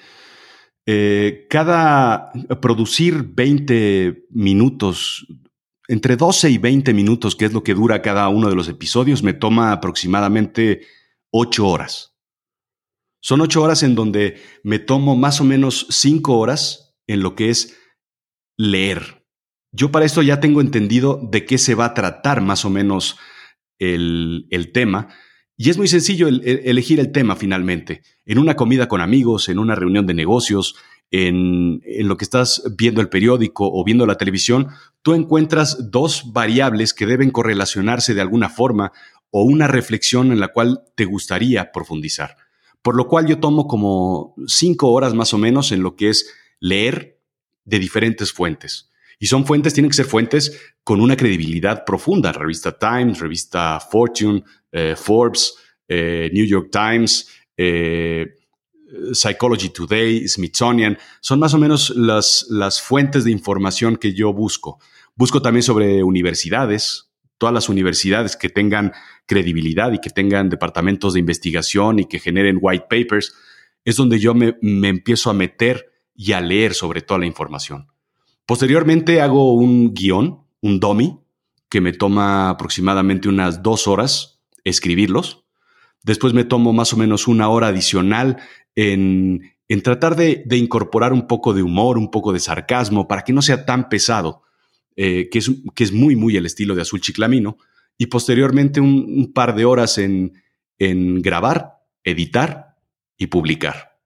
[0.86, 2.32] Eh, cada
[2.62, 5.26] producir 20 minutos
[5.88, 9.24] entre 12 y 20 minutos, que es lo que dura cada uno de los episodios,
[9.24, 10.82] me toma aproximadamente
[11.32, 12.16] 8 horas.
[13.22, 17.50] Son 8 horas en donde me tomo más o menos 5 horas en lo que
[17.50, 17.78] es
[18.58, 19.26] leer.
[19.72, 23.18] Yo para esto ya tengo entendido de qué se va a tratar más o menos
[23.80, 25.10] el, tema.
[25.56, 28.02] Y es muy sencillo elegir el tema finalmente.
[28.26, 30.76] En una comida con amigos, en una reunión de negocios,
[31.12, 34.68] en, lo que estás viendo el periódico o viendo la televisión,
[35.02, 38.92] tú encuentras dos variables que deben correlacionarse de alguna forma
[39.30, 42.36] o una reflexión en la cual te gustaría profundizar.
[42.82, 46.34] Por lo cual yo tomo como cinco horas más o menos en lo que es
[46.60, 47.20] leer
[47.66, 48.92] de diferentes fuentes.
[49.20, 52.32] Y son fuentes, tienen que ser fuentes con una credibilidad profunda.
[52.32, 55.56] Revista Times, revista Fortune, eh, Forbes,
[55.88, 58.37] eh, New York Times, eh,
[59.14, 64.80] Psychology Today, Smithsonian, son más o menos las, las fuentes de información que yo busco.
[65.16, 68.94] Busco también sobre universidades, todas las universidades que tengan
[69.26, 73.34] credibilidad y que tengan departamentos de investigación y que generen white papers,
[73.84, 77.88] es donde yo me, me empiezo a meter y a leer sobre toda la información.
[78.46, 81.20] Posteriormente hago un guion, un dummy,
[81.70, 85.46] que me toma aproximadamente unas dos horas escribirlos.
[86.04, 88.38] Después me tomo más o menos una hora adicional
[88.78, 93.42] en, tratar de, incorporar un poco de humor, un poco de sarcasmo, para que no
[93.42, 94.44] sea tan pesado,
[94.96, 97.58] eh, que, es, que es muy, muy el estilo de Azul Chiclamino,
[97.98, 100.34] y posteriormente un, par de horas en,
[100.78, 102.76] en grabar, editar
[103.18, 103.98] y publicar,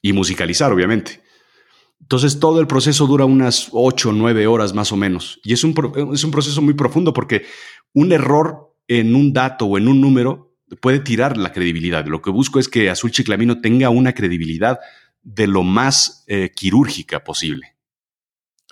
[0.00, 1.22] y musicalizar, obviamente.
[2.00, 5.40] Entonces todo el proceso dura unas 8 o 9 horas más o menos.
[5.44, 5.74] Y es un,
[6.14, 7.44] es un proceso muy profundo porque
[7.92, 12.06] un error en un dato o en un número puede tirar la credibilidad.
[12.06, 14.80] Lo que busco es que Azul Chiclamino tenga una credibilidad
[15.22, 17.76] de lo más eh, quirúrgica posible.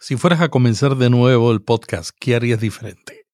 [0.01, 3.27] Si fueras a comenzar de nuevo el podcast, ¿qué harías diferente?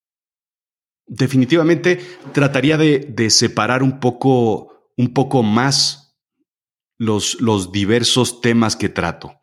[1.06, 2.00] Definitivamente
[2.32, 6.18] trataría de, separar un poco, un poco más
[6.98, 9.40] los, los diversos temas que trato.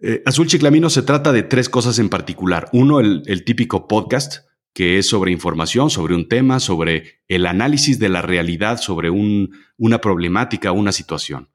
[0.00, 2.70] Eh, Azul Chiclamino se trata de tres cosas en particular.
[2.72, 4.47] Uno, el típico podcast,
[4.78, 10.00] que es sobre información, sobre un tema, sobre el análisis de la realidad, sobre una
[10.00, 11.48] problemática, una situación.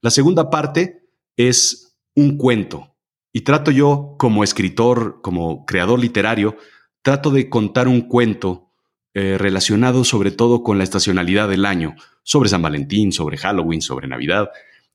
[0.00, 1.04] La segunda parte
[1.36, 2.96] es un cuento.
[3.30, 6.56] Y trato yo, como escritor, como creador literario,
[7.02, 8.70] trato de contar un cuento
[9.12, 14.08] eh, relacionado sobre todo con la estacionalidad del año, sobre San Valentín, sobre Halloween, sobre
[14.08, 14.48] Navidad,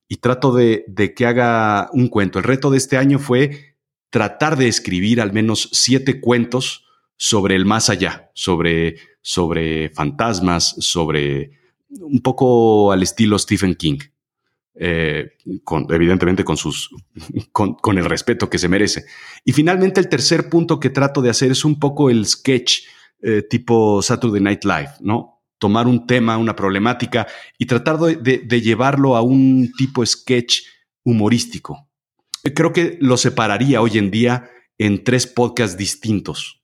[0.07, 2.39] y trato de, de que haga un cuento.
[2.39, 3.75] El reto de este año fue
[4.09, 6.85] tratar de escribir al menos siete cuentos
[7.17, 11.51] sobre el más allá, sobre, sobre fantasmas, sobre
[11.89, 13.99] un poco al estilo Stephen King.
[14.79, 15.31] Eh,
[15.89, 16.91] evidentemente con, sus,
[17.51, 19.05] con, el respeto que se merece.
[19.43, 22.81] Y finalmente el tercer punto que trato de hacer es un poco el sketch
[23.23, 25.41] eh, tipo Saturday Night Live, ¿no?
[25.57, 27.25] Tomar un tema, una problemática
[27.57, 30.59] y tratar de, de llevarlo a un tipo sketch
[31.03, 31.89] humorístico.
[32.53, 36.56] creo que lo separaría hoy en día en tres podcasts distintos.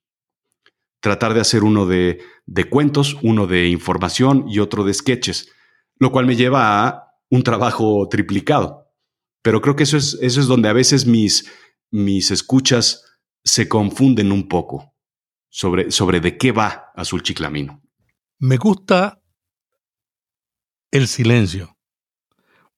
[1.03, 5.51] Tratar de hacer uno de, de cuentos, uno de información y otro de sketches,
[5.99, 8.87] lo cual me lleva a un trabajo triplicado.
[9.41, 11.51] Pero creo que eso es, eso es donde a veces mis,
[11.91, 13.03] mis escuchas
[13.43, 14.95] se confunden un poco
[15.49, 17.81] sobre, sobre de qué va Azul Chiclamino.
[18.39, 19.21] Me gusta
[20.91, 21.77] el silencio.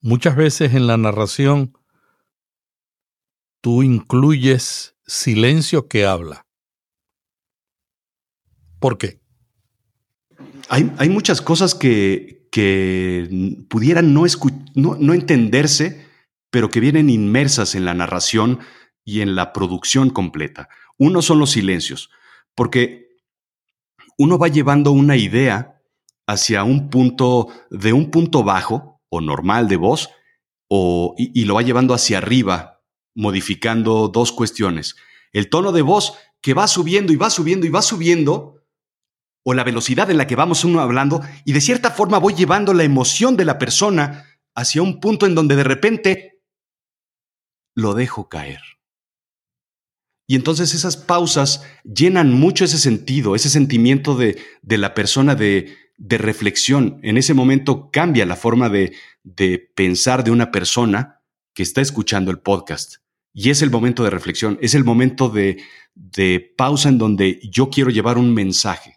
[0.02, 1.74] Muchas veces en la narración
[3.62, 6.45] tú incluyes silencio que habla.
[8.86, 9.20] ¿Por qué?
[10.70, 14.26] Hay, hay muchas cosas que, que pudieran no,
[14.76, 16.06] no, no entenderse,
[16.52, 18.60] pero que vienen inmersas en la narración
[19.04, 20.70] y en la producción completa.
[21.00, 22.12] Uno son los silencios,
[22.54, 23.08] porque
[24.20, 25.82] uno va llevando una idea
[26.28, 30.12] hacia un punto, de un punto bajo o normal de voz,
[30.68, 32.84] o, y, y lo va llevando hacia arriba
[33.16, 34.96] modificando dos cuestiones.
[35.34, 38.55] El tono de voz que va subiendo y va subiendo y va subiendo,
[39.48, 42.74] o la velocidad en la que vamos uno hablando, y de cierta forma voy llevando
[42.74, 46.42] la emoción de la persona hacia un punto en donde de repente
[47.76, 48.62] lo dejo caer.
[50.28, 55.78] Y entonces esas pausas llenan mucho ese sentido, ese sentimiento de, de la persona de,
[55.98, 57.00] de, reflexión.
[57.04, 61.22] En ese momento cambia la forma de, de pensar de una persona
[61.54, 62.96] que está escuchando el podcast.
[63.32, 65.62] Y es el momento de reflexión, es el momento de,
[65.94, 68.95] de pausa en donde yo quiero llevar un mensaje.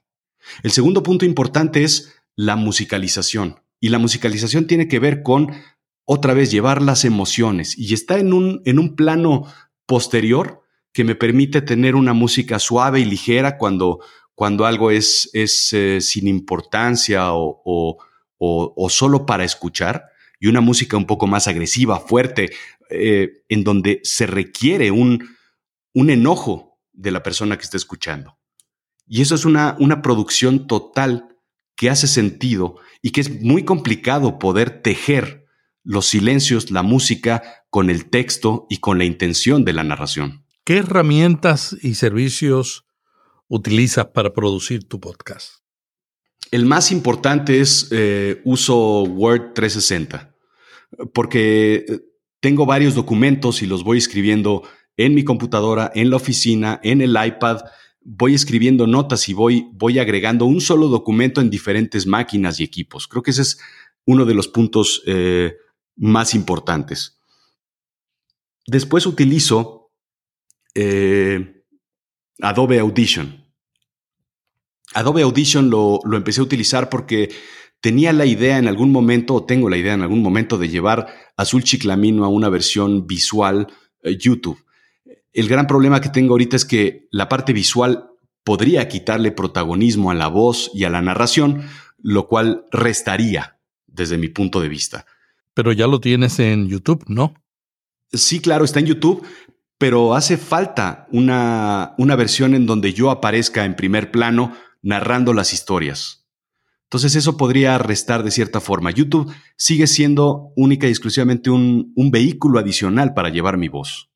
[0.62, 3.60] El segundo punto importante es la musicalización.
[3.80, 5.52] Y la musicalización tiene que ver con,
[6.04, 7.76] otra vez, llevar las emociones.
[7.78, 9.46] Y está en un, en un plano
[9.86, 14.00] posterior que me permite tener una música suave y ligera cuando,
[14.34, 17.98] cuando algo es, es eh, sin importancia o,
[18.38, 20.04] o, solo para escuchar,
[20.40, 22.50] y una música un poco más agresiva, fuerte,
[22.90, 25.28] eh, en donde se requiere un,
[25.92, 28.37] un enojo de la persona que está escuchando.
[29.08, 31.36] Y eso es una, una producción total
[31.76, 35.46] que hace sentido y que es muy complicado poder tejer
[35.84, 40.44] los silencios, la música, con el texto y con la intención de la narración.
[40.64, 42.84] ¿Qué herramientas y servicios
[43.46, 45.62] utilizas para producir tu podcast?
[46.50, 50.34] El más importante es eh, uso Word 360,
[51.12, 52.00] porque eh,
[52.40, 54.62] tengo varios documentos y los voy escribiendo
[54.96, 57.60] en mi computadora, en la oficina, en el iPad.
[58.10, 63.06] Voy escribiendo notas y voy, voy agregando un solo documento en diferentes máquinas y equipos.
[63.06, 63.58] Creo que ese es
[64.06, 65.56] uno de los puntos eh,
[65.96, 67.20] más importantes.
[68.66, 69.90] Después utilizo
[70.74, 71.62] eh,
[72.40, 73.44] Adobe Audition.
[74.94, 77.28] Adobe Audition lo, lo empecé a utilizar porque
[77.82, 81.08] tenía la idea en algún momento, o tengo la idea en algún momento, de llevar
[81.36, 83.68] Azul Chiclamino a una versión visual
[84.02, 84.64] eh, YouTube.
[85.38, 88.10] El gran problema que tengo ahorita es que la parte visual
[88.42, 91.62] podría quitarle protagonismo a la voz y a la narración,
[92.02, 95.06] lo cual restaría desde mi punto de vista.
[95.54, 97.34] Pero ya lo tienes en YouTube, ¿no?
[98.12, 99.24] Sí, claro, está en YouTube,
[99.78, 105.52] pero hace falta una, una versión en donde yo aparezca en primer plano narrando las
[105.52, 106.26] historias.
[106.82, 108.90] Entonces eso podría restar de cierta forma.
[108.90, 114.10] YouTube sigue siendo única y exclusivamente un, un, vehículo adicional para llevar mi voz.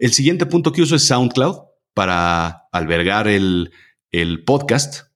[0.00, 1.58] El siguiente punto que uso es SoundCloud
[1.94, 3.70] para albergar el,
[4.10, 5.08] el podcast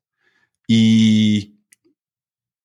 [0.68, 1.57] y,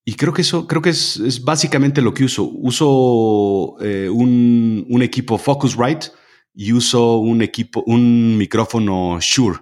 [0.05, 2.43] y, creo que eso creo que es, es, básicamente lo que uso.
[2.43, 6.12] Uso eh, un, un, equipo Focusrite
[6.53, 9.60] y uso un equipo, un micrófono Shure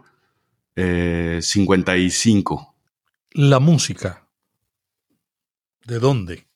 [0.76, 2.76] eh, 55
[3.38, 4.28] la música.
[5.86, 6.48] ¿De dónde?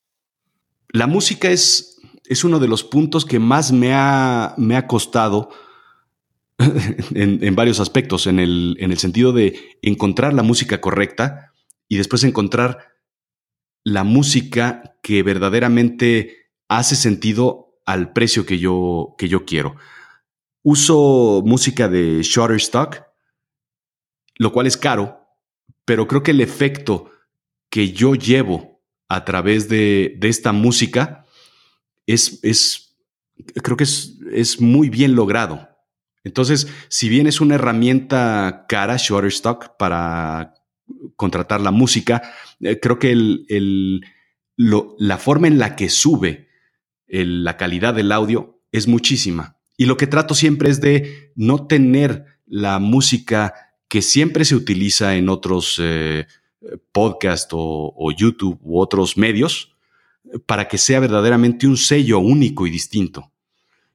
[0.90, 5.52] La música es, es uno de los puntos que más me ha, me ha costado
[7.16, 11.54] en, en, varios aspectos, en el, en el sentido de encontrar la música correcta
[11.88, 12.92] y después encontrar
[13.84, 19.76] la música que verdaderamente hace sentido al precio que yo, que yo quiero.
[20.64, 23.02] Uso música de Shutterstock,
[24.38, 25.28] lo cual es caro,
[25.86, 27.12] pero creo que el efecto
[27.70, 31.26] que yo llevo a través de, de esta música
[32.06, 32.98] es, es,
[33.62, 35.71] creo que es, es muy bien logrado.
[36.24, 40.54] Entonces, si bien es una herramienta cara, Shutterstock, para
[41.16, 42.22] contratar la música,
[42.60, 43.16] eh, creo que
[44.58, 46.50] la forma en la que sube
[47.08, 49.58] la calidad del audio es muchísima.
[49.78, 53.54] Y lo que trato siempre es de no tener la música
[53.88, 56.28] que siempre se utiliza en otros eh,
[56.92, 59.76] podcasts o, o, YouTube u otros medios
[60.46, 63.32] para que sea verdaderamente un sello único y distinto.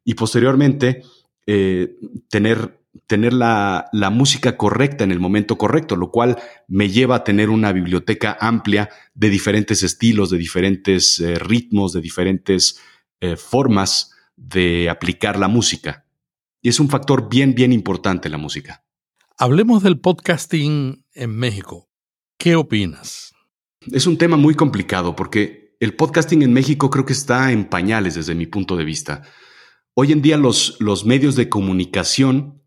[0.05, 1.03] y posteriormente
[1.47, 1.97] eh,
[2.28, 6.36] tener, tener la, la, música correcta en el momento correcto, lo cual
[6.66, 12.01] me lleva a tener una biblioteca amplia de diferentes estilos, de diferentes eh, ritmos, de
[12.01, 12.80] diferentes
[13.20, 16.05] eh, formas de aplicar la música.
[16.61, 18.84] Y es un factor bien, bien importante la música.
[19.38, 21.88] Hablemos del podcasting en México.
[22.38, 23.34] ¿Qué opinas?
[23.92, 28.16] Es un tema muy complicado porque el podcasting en México creo que está en pañales
[28.16, 29.22] desde mi punto de vista.
[29.99, 32.62] Hoy en día los, los medios de comunicación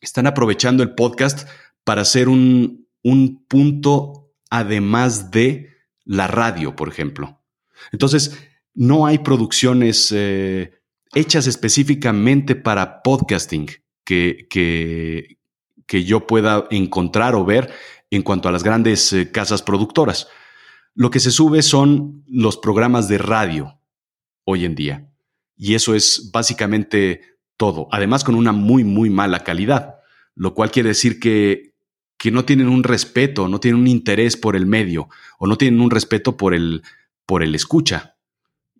[0.00, 1.48] están aprovechando el podcast
[1.84, 5.70] para hacer un, un punto además de
[6.04, 7.40] la radio, por ejemplo.
[7.92, 8.36] Entonces,
[8.74, 10.72] no hay producciones eh,
[11.14, 13.68] hechas específicamente para podcasting
[14.04, 15.38] que, que,
[15.86, 17.72] que yo pueda encontrar o ver
[18.10, 20.26] en cuanto a las grandes eh, casas productoras.
[20.94, 23.78] Lo que se sube son los programas de radio
[24.42, 25.12] hoy en día.
[25.56, 27.22] Y eso es básicamente
[27.56, 27.88] todo.
[27.90, 29.96] Además, con una muy, muy mala calidad.
[30.34, 31.74] Lo cual quiere decir que,
[32.18, 35.80] que no tienen un respeto, no tienen un interés por el medio o no tienen
[35.80, 36.82] un respeto por el,
[37.24, 38.16] por el escucha.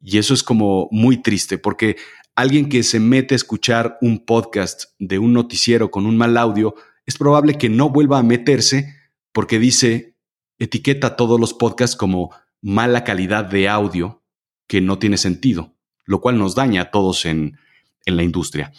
[0.00, 1.96] Y eso es como muy triste porque
[2.34, 6.74] alguien que se mete a escuchar un podcast de un noticiero con un mal audio
[7.06, 8.94] es probable que no vuelva a meterse
[9.32, 10.16] porque dice,
[10.58, 14.22] etiqueta todos los podcasts como mala calidad de audio
[14.66, 15.75] que no tiene sentido,
[16.06, 17.58] lo cual nos daña a todos en,
[18.06, 18.72] la industria.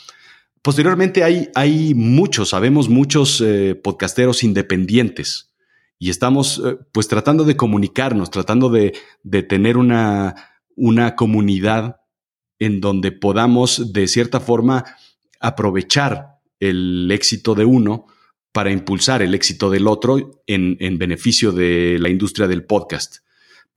[0.62, 5.54] Posteriormente hay, hay muchos, sabemos muchos eh, podcasteros independientes
[6.00, 10.36] y estamos eh, pues tratando de comunicarnos, tratando de, de tener una,
[10.78, 11.98] una comunidad
[12.60, 14.86] en donde podamos de cierta forma
[15.40, 18.08] aprovechar el éxito de uno
[18.52, 23.18] para impulsar el éxito del otro en, beneficio de la industria del podcast.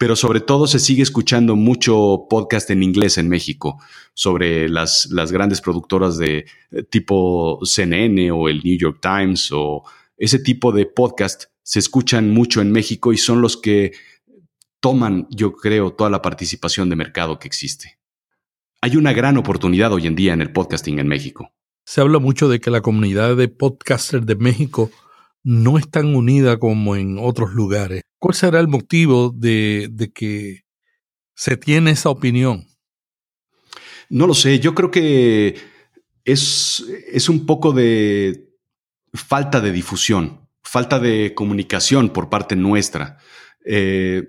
[0.01, 3.79] Pero sobre todo se sigue escuchando mucho podcast en inglés en México
[4.15, 9.85] sobre las, las grandes productoras de eh, tipo CNN o el New York Times o
[10.17, 13.93] ese tipo de podcast se escuchan mucho en México y son los que
[14.81, 17.99] toman, yo creo, toda la participación de mercado que existe.
[18.81, 21.53] Hay una gran oportunidad hoy en día en el podcasting en México
[21.91, 24.93] se habla mucho de que la comunidad de podcasters de México
[25.43, 28.03] no es tan unida como en otros lugares.
[28.21, 30.65] ¿Cuál será el motivo de, que
[31.35, 32.67] se tiene esa opinión?
[34.11, 35.57] No lo sé, yo creo que
[36.25, 36.85] es,
[37.31, 38.51] un poco de
[39.15, 43.17] falta de difusión, falta de comunicación por parte nuestra.
[43.65, 44.29] Eh,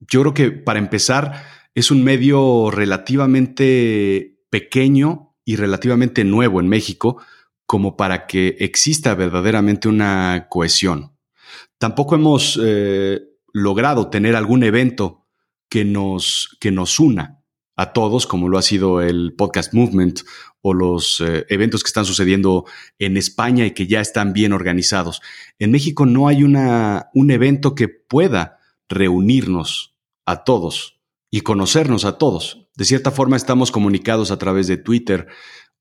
[0.00, 1.44] yo creo que para empezar
[1.76, 7.22] es un medio relativamente pequeño y relativamente nuevo en México
[7.66, 11.16] como para que exista verdaderamente una cohesión.
[11.78, 15.26] Tampoco hemos eh, logrado tener algún evento
[15.68, 17.42] que nos, que nos una
[17.76, 20.20] a todos, como lo ha sido el Podcast Movement
[20.62, 22.64] o los eh, eventos que están sucediendo
[22.98, 25.22] en España y que ya están bien organizados.
[25.60, 29.94] En México no hay una, un evento que pueda reunirnos
[30.26, 32.68] a todos y conocernos a todos.
[32.76, 35.28] De cierta forma estamos comunicados a través de Twitter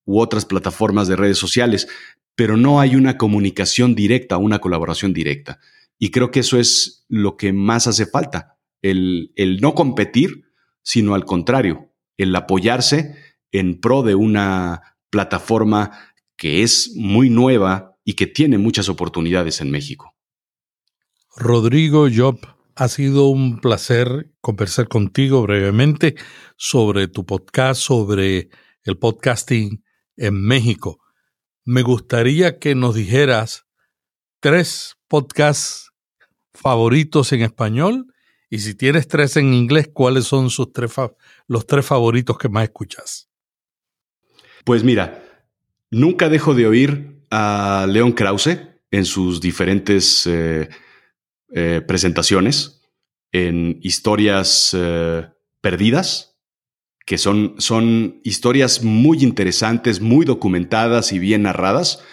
[0.05, 1.87] u otras plataformas de redes sociales,
[2.35, 5.59] pero no hay una comunicación directa, una colaboración directa.
[5.99, 10.45] Y creo que eso es lo que más hace falta, el, no competir,
[10.83, 13.15] sino al contrario, el apoyarse
[13.51, 19.71] en pro de una plataforma que es muy nueva y que tiene muchas oportunidades en
[19.71, 20.15] México.
[21.35, 22.39] Rodrigo Job,
[22.75, 26.15] ha sido un placer conversar contigo brevemente
[26.57, 28.49] sobre tu podcast, sobre
[28.83, 29.83] el podcasting
[30.15, 30.99] en México.
[31.65, 33.65] Me gustaría que nos dijeras
[34.39, 35.91] tres podcasts
[36.53, 38.13] favoritos en español
[38.49, 40.93] y si tienes tres en inglés, ¿cuáles son sus tres
[41.47, 43.29] los tres favoritos que más escuchas?
[44.63, 45.23] Pues mira,
[45.91, 48.59] nunca dejo de oír a León Krause
[48.91, 50.69] en sus diferentes eh,
[51.53, 52.81] eh, presentaciones
[53.31, 55.27] en historias eh,
[55.61, 56.37] perdidas,
[57.05, 62.03] que son, son historias muy interesantes, muy documentadas y bien narradas.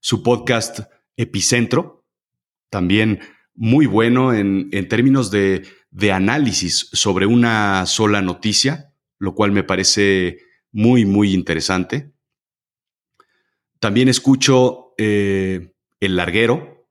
[0.00, 0.80] Su podcast
[1.16, 2.03] Epicentro,
[2.74, 3.20] también
[3.54, 5.62] muy bueno en, en términos de,
[5.92, 10.40] de análisis sobre una sola noticia, lo cual me parece
[10.72, 12.12] muy, muy interesante.
[13.78, 16.88] También escucho eh, El Larguero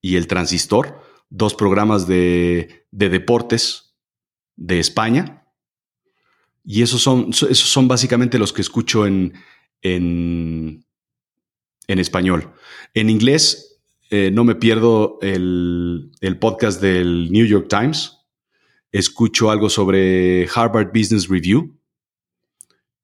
[0.00, 1.00] y El Transistor,
[1.30, 3.94] dos programas de, deportes
[4.56, 5.46] de España.
[6.64, 9.34] Y esos son, esos son básicamente los que escucho en,
[9.82, 10.84] en,
[11.86, 12.52] español.
[12.92, 13.71] En inglés
[14.14, 18.18] eh, no me pierdo el, el podcast del New York Times.
[18.90, 21.80] Escucho algo sobre Harvard Business Review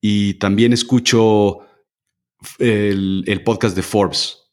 [0.02, 1.60] y también escucho
[2.58, 4.50] el, el podcast de Forbes.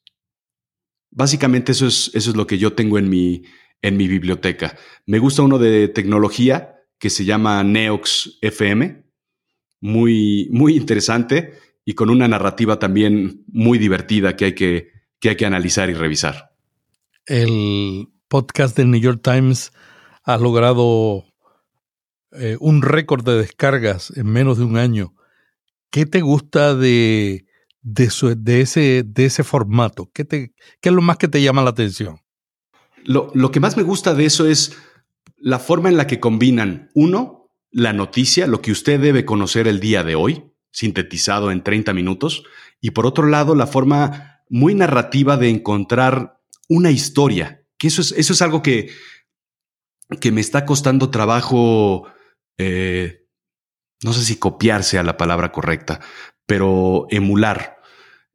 [1.12, 3.44] Básicamente eso es, eso es lo que yo tengo en mi,
[3.82, 4.78] en mi biblioteca.
[5.06, 9.04] Me gusta uno de tecnología que se llama Neox FM,
[9.82, 14.95] muy, muy interesante y con una narrativa también muy divertida que hay que,
[15.26, 16.52] que hay que analizar y revisar.
[17.26, 19.72] El podcast del New York Times
[20.24, 21.26] ha logrado
[22.34, 25.16] eh, un récord de descargas en menos de un año.
[25.90, 27.48] ¿Qué te gusta de,
[27.82, 30.12] de, de, ese, de ese formato?
[30.14, 32.20] ¿Qué, te, ¿Qué es lo más que te llama la atención?
[33.04, 34.78] Lo, lo que más me gusta de eso es
[35.38, 39.80] la forma en la que combinan, uno, la noticia, lo que usted debe conocer el
[39.80, 42.44] día de hoy, sintetizado en 30 minutos,
[42.80, 48.12] y por otro lado, la forma muy narrativa de encontrar una historia, que eso es,
[48.14, 48.90] eso es algo que,
[50.20, 52.08] que me está costando trabajo,
[52.58, 53.28] eh,
[54.04, 56.00] no sé si copiarse a la palabra correcta,
[56.46, 57.76] pero emular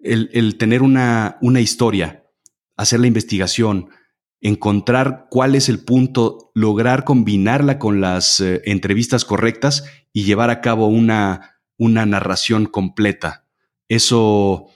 [0.02, 2.24] el, tener una, una historia,
[2.76, 3.90] hacer la investigación,
[4.40, 10.61] encontrar cuál es el punto, lograr combinarla con las eh, entrevistas correctas y llevar a
[10.61, 13.46] cabo una, una narración completa.
[13.88, 14.68] Eso,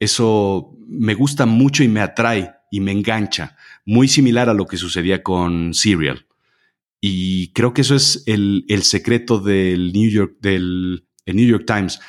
[0.00, 4.76] eso me gusta mucho y me atrae y me engancha, muy similar a lo que
[4.76, 6.26] sucedía con Serial.
[7.00, 11.64] Y creo que eso es el, el secreto del New York, del, el New York
[11.66, 12.00] Times,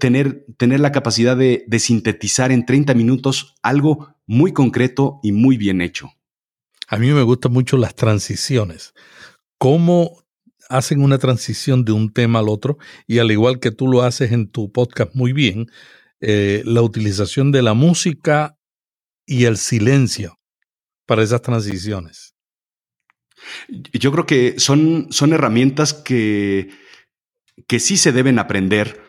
[0.00, 5.56] tener, tener la capacidad de, de sintetizar en 30 minutos algo muy concreto y muy
[5.56, 6.10] bien hecho.
[6.88, 8.94] A mí me gustan mucho las transiciones.
[9.58, 10.22] Cómo
[10.68, 14.32] hacen una transición de un tema al otro y al igual que tú lo haces
[14.32, 15.70] en tu podcast muy bien,
[16.22, 18.56] eh, la utilización de la música
[19.26, 20.38] y el silencio
[21.06, 22.34] para esas transiciones.
[23.68, 26.70] Yo creo que son, son herramientas que
[27.66, 29.02] que sí se deben aprender.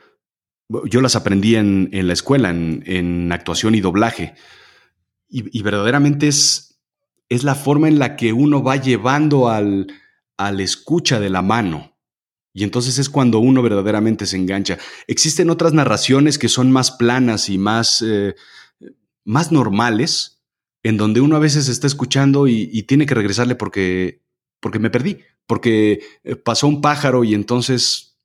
[0.85, 4.35] Yo las aprendí en, la escuela, en, actuación y doblaje.
[5.29, 6.79] Y, verdaderamente es,
[7.29, 9.87] es la forma en la que uno va llevando al,
[10.37, 11.92] al escucha de la mano.
[12.53, 14.77] Y entonces es cuando uno verdaderamente se engancha.
[15.07, 18.35] Existen otras narraciones que son más planas y más, eh,
[19.25, 20.43] más normales,
[20.83, 24.21] en donde uno a veces está escuchando y, y, tiene que regresarle porque,
[24.59, 28.19] porque me perdí, porque eh, pasó un pájaro y entonces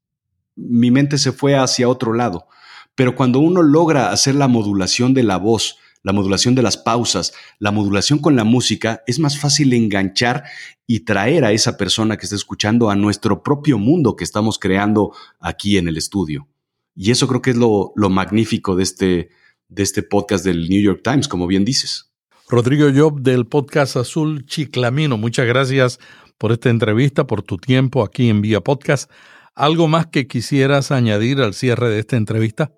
[0.56, 2.48] mi mente se fue hacia otro lado.
[2.94, 5.78] Pero cuando uno logra hacer la modulación de la voz,
[6.08, 10.44] la modulación de las pausas, la modulación con la música, es más fácil enganchar
[10.86, 15.12] y traer a esa persona que está escuchando a nuestro propio mundo que estamos creando
[15.38, 16.48] aquí en el estudio.
[16.96, 19.28] Y eso creo que es lo, magnífico de este,
[19.68, 22.10] de este podcast del New York Times, como bien dices.
[22.48, 26.00] Rodrigo Job del podcast Azul Chiclamino, muchas gracias
[26.38, 29.10] por esta entrevista, por tu tiempo aquí en Vía Podcast.
[29.54, 32.72] ¿Algo más que quisieras añadir al cierre de esta entrevista?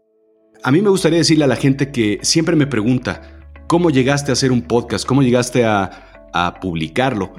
[0.62, 3.22] A mí me gustaría decirle a la gente que siempre me pregunta,
[3.66, 5.06] ¿cómo llegaste a hacer un podcast?
[5.06, 6.06] ¿Cómo llegaste a,
[6.60, 7.32] publicarlo?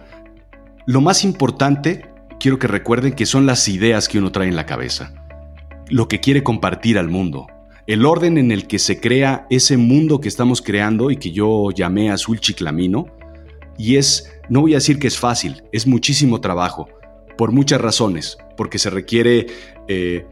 [0.88, 2.08] Lo más importante,
[2.40, 5.14] quiero que recuerden que son las ideas que uno trae en la cabeza,
[5.90, 7.46] lo que quiere compartir al mundo,
[7.86, 11.70] el orden en el que se crea ese mundo que estamos creando y que yo
[11.70, 13.06] llamé azul chiclamino.
[13.78, 16.90] Y es, no voy a decir que es fácil, es muchísimo trabajo,
[17.38, 19.46] por muchas razones, porque se requiere
[19.88, 20.26] eh,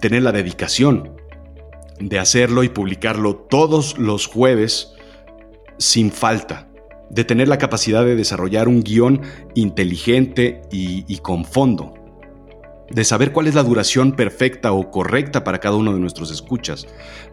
[0.00, 1.17] tener la dedicación
[2.00, 4.94] de hacerlo y publicarlo todos los jueves
[5.78, 6.68] sin falta,
[7.10, 9.22] de tener la capacidad de desarrollar un guion
[9.54, 11.94] inteligente y, y con fondo,
[12.90, 16.86] de saber cuál es la duración perfecta o correcta para cada uno de nuestros escuchas,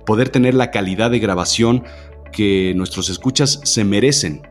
[0.06, 1.84] poder tener la calidad de grabación
[2.32, 4.42] que nuestros escuchas se merecen.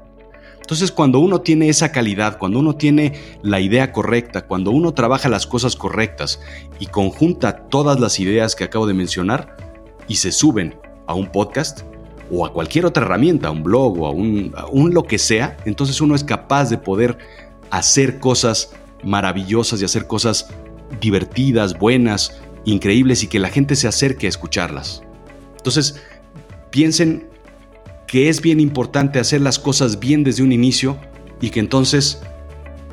[0.57, 3.13] Entonces, cuando uno tiene esa calidad, cuando uno tiene
[3.43, 6.41] la idea correcta, cuando uno trabaja las cosas correctas
[6.79, 9.74] y conjunta todas las ideas que acabo de mencionar
[10.09, 10.77] y se suben
[11.07, 11.83] a un podcast
[12.31, 15.57] o a cualquier otra herramienta, a un blog o a un, un lo que sea,
[15.65, 17.19] entonces uno es capaz de poder
[17.71, 20.49] hacer cosas maravillosas y hacer cosas
[21.01, 25.03] divertidas, buenas, increíbles y que la gente se acerque a escucharlas.
[25.57, 26.01] Entonces,
[26.71, 27.29] piensen
[28.07, 30.97] que es bien importante hacer las cosas bien desde un inicio
[31.41, 32.23] y que entonces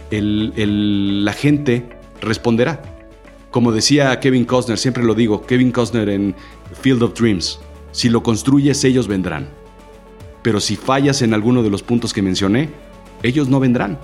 [0.10, 1.90] la gente
[2.22, 2.82] responderá.
[3.52, 6.34] Como decía Kevin Costner, siempre lo digo, Kevin Costner en
[6.82, 7.60] Field of Dreams,
[7.92, 9.50] si lo construyes ellos vendrán.
[10.42, 12.70] Pero si fallas en alguno de los puntos que mencioné,
[13.24, 14.00] ellos no vendrán.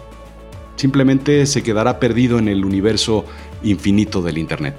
[0.76, 3.24] Simplemente se quedará perdido en el universo
[3.64, 4.76] infinito del Internet.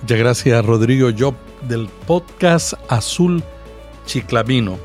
[0.00, 1.34] Muchas gracias Rodrigo Job
[1.68, 3.44] del podcast Azul
[4.06, 4.78] Chiclamino.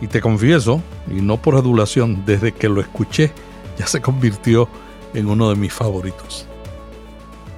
[0.00, 3.32] Y te confieso, y no por adulación, desde que lo escuché
[3.76, 4.68] ya se convirtió
[5.14, 6.46] en uno de mis favoritos.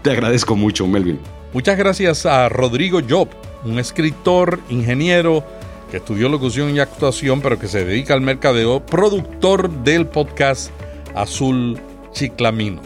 [0.07, 1.19] Te agradezco mucho, Melvin.
[1.53, 3.27] Muchas gracias a Rodrigo Job,
[3.65, 5.43] un escritor, ingeniero,
[5.91, 10.71] que estudió locución y actuación, pero que se dedica al mercadeo, productor del podcast
[11.17, 11.81] Azul
[12.13, 12.83] Chiclamino.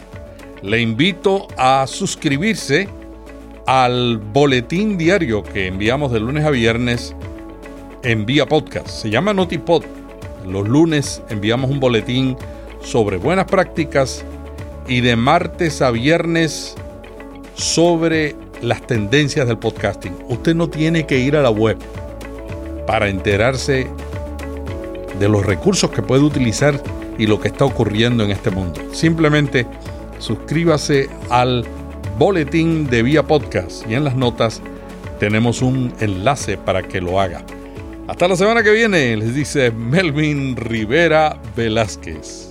[0.63, 2.89] Le invito a suscribirse
[3.67, 7.15] al boletín diario que enviamos de lunes a viernes
[8.01, 8.87] en vía podcast.
[8.87, 9.83] Se llama Notipod.
[10.47, 12.35] Los lunes enviamos un boletín
[12.81, 14.25] sobre buenas prácticas
[14.87, 16.75] y de martes a viernes
[17.61, 20.13] sobre las tendencias del podcasting.
[20.29, 21.77] Usted no tiene que ir a la web
[22.87, 23.87] para enterarse
[25.19, 26.81] de los recursos que puede utilizar
[27.17, 28.81] y lo que está ocurriendo en este mundo.
[28.91, 29.67] Simplemente
[30.17, 31.63] suscríbase al
[32.17, 34.61] boletín de Vía Podcast y en las notas
[35.19, 37.43] tenemos un enlace para que lo haga.
[38.07, 42.50] Hasta la semana que viene, les dice Melvin Rivera Velázquez.